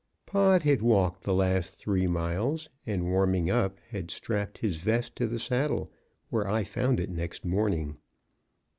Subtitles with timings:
[0.25, 5.27] Pod had walked the last three miles, and warming up, had strapped his vest to
[5.27, 5.91] the saddle,
[6.31, 7.97] where I found it next morning.